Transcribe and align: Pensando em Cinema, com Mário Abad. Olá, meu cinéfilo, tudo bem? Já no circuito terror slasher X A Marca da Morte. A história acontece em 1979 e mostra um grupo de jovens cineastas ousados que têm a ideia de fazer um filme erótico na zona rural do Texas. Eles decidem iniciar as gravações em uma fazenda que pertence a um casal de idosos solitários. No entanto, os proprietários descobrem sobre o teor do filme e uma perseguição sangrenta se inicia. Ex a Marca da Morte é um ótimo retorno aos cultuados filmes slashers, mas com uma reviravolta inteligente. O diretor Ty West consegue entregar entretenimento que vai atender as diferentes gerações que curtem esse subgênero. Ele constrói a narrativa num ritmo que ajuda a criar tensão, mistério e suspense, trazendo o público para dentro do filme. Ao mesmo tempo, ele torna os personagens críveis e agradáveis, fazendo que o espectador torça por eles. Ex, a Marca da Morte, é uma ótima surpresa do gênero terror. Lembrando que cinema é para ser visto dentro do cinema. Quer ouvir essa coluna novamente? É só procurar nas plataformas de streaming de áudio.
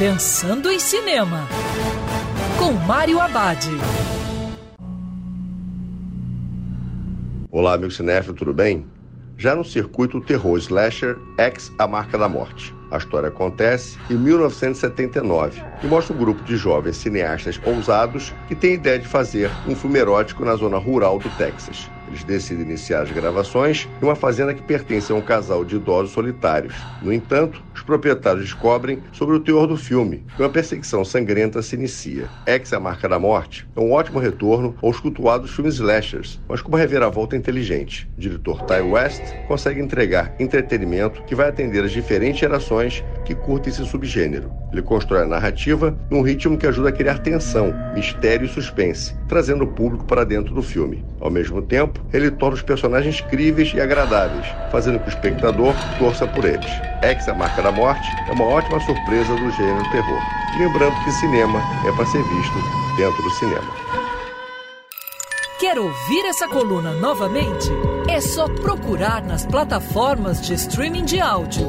Pensando 0.00 0.70
em 0.70 0.78
Cinema, 0.78 1.46
com 2.58 2.72
Mário 2.72 3.20
Abad. 3.20 3.66
Olá, 7.50 7.76
meu 7.76 7.90
cinéfilo, 7.90 8.34
tudo 8.34 8.54
bem? 8.54 8.86
Já 9.36 9.54
no 9.54 9.62
circuito 9.62 10.18
terror 10.22 10.56
slasher 10.56 11.18
X 11.36 11.70
A 11.78 11.86
Marca 11.86 12.16
da 12.16 12.30
Morte. 12.30 12.74
A 12.90 12.96
história 12.96 13.28
acontece 13.28 13.98
em 14.08 14.14
1979 14.14 15.62
e 15.82 15.86
mostra 15.86 16.16
um 16.16 16.18
grupo 16.18 16.42
de 16.44 16.56
jovens 16.56 16.96
cineastas 16.96 17.60
ousados 17.66 18.32
que 18.48 18.54
têm 18.54 18.70
a 18.70 18.76
ideia 18.76 18.98
de 18.98 19.06
fazer 19.06 19.50
um 19.68 19.76
filme 19.76 19.98
erótico 19.98 20.46
na 20.46 20.56
zona 20.56 20.78
rural 20.78 21.18
do 21.18 21.28
Texas. 21.36 21.90
Eles 22.10 22.24
decidem 22.24 22.64
iniciar 22.64 23.02
as 23.02 23.12
gravações 23.12 23.88
em 24.02 24.04
uma 24.04 24.16
fazenda 24.16 24.52
que 24.52 24.62
pertence 24.62 25.12
a 25.12 25.14
um 25.14 25.20
casal 25.20 25.64
de 25.64 25.76
idosos 25.76 26.10
solitários. 26.10 26.74
No 27.00 27.12
entanto, 27.12 27.62
os 27.72 27.82
proprietários 27.82 28.44
descobrem 28.44 29.00
sobre 29.12 29.36
o 29.36 29.40
teor 29.40 29.68
do 29.68 29.76
filme 29.76 30.26
e 30.36 30.42
uma 30.42 30.50
perseguição 30.50 31.04
sangrenta 31.04 31.62
se 31.62 31.76
inicia. 31.76 32.28
Ex 32.46 32.72
a 32.72 32.80
Marca 32.80 33.08
da 33.08 33.18
Morte 33.18 33.66
é 33.76 33.80
um 33.80 33.92
ótimo 33.92 34.18
retorno 34.18 34.76
aos 34.82 34.98
cultuados 34.98 35.52
filmes 35.52 35.76
slashers, 35.76 36.40
mas 36.48 36.60
com 36.60 36.68
uma 36.68 36.78
reviravolta 36.78 37.36
inteligente. 37.36 38.10
O 38.18 38.20
diretor 38.20 38.62
Ty 38.62 38.80
West 38.82 39.22
consegue 39.46 39.80
entregar 39.80 40.34
entretenimento 40.38 41.22
que 41.22 41.34
vai 41.34 41.48
atender 41.48 41.84
as 41.84 41.92
diferentes 41.92 42.40
gerações 42.40 43.04
que 43.24 43.34
curtem 43.34 43.72
esse 43.72 43.84
subgênero. 43.86 44.50
Ele 44.72 44.82
constrói 44.82 45.22
a 45.22 45.26
narrativa 45.26 45.96
num 46.10 46.22
ritmo 46.22 46.56
que 46.56 46.66
ajuda 46.66 46.88
a 46.88 46.92
criar 46.92 47.18
tensão, 47.18 47.74
mistério 47.94 48.46
e 48.46 48.48
suspense, 48.48 49.14
trazendo 49.28 49.64
o 49.64 49.68
público 49.68 50.04
para 50.04 50.24
dentro 50.24 50.54
do 50.54 50.62
filme. 50.62 51.04
Ao 51.20 51.30
mesmo 51.30 51.60
tempo, 51.62 52.00
ele 52.12 52.30
torna 52.30 52.56
os 52.56 52.62
personagens 52.62 53.20
críveis 53.20 53.72
e 53.74 53.80
agradáveis, 53.80 54.46
fazendo 54.70 54.98
que 54.98 55.08
o 55.08 55.10
espectador 55.10 55.74
torça 55.98 56.26
por 56.26 56.44
eles. 56.44 56.70
Ex, 57.02 57.28
a 57.28 57.34
Marca 57.34 57.62
da 57.62 57.72
Morte, 57.72 58.06
é 58.28 58.32
uma 58.32 58.44
ótima 58.44 58.80
surpresa 58.80 59.34
do 59.34 59.50
gênero 59.52 59.90
terror. 59.90 60.20
Lembrando 60.58 61.04
que 61.04 61.12
cinema 61.12 61.60
é 61.86 61.92
para 61.92 62.06
ser 62.06 62.22
visto 62.22 62.54
dentro 62.96 63.22
do 63.22 63.30
cinema. 63.30 63.90
Quer 65.60 65.78
ouvir 65.78 66.24
essa 66.24 66.48
coluna 66.48 66.94
novamente? 66.94 67.68
É 68.08 68.18
só 68.18 68.48
procurar 68.48 69.22
nas 69.22 69.44
plataformas 69.44 70.40
de 70.40 70.54
streaming 70.54 71.04
de 71.04 71.20
áudio. 71.20 71.68